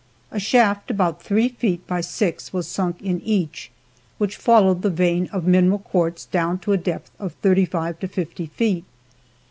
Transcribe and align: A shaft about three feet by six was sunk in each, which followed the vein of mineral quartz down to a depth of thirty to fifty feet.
A 0.31 0.39
shaft 0.39 0.89
about 0.89 1.21
three 1.21 1.47
feet 1.47 1.85
by 1.85 2.01
six 2.01 2.51
was 2.51 2.67
sunk 2.67 3.03
in 3.03 3.21
each, 3.21 3.69
which 4.17 4.35
followed 4.35 4.81
the 4.81 4.89
vein 4.89 5.29
of 5.31 5.45
mineral 5.45 5.77
quartz 5.77 6.25
down 6.25 6.57
to 6.61 6.71
a 6.73 6.77
depth 6.77 7.11
of 7.19 7.33
thirty 7.33 7.67
to 7.67 8.07
fifty 8.07 8.47
feet. 8.47 8.85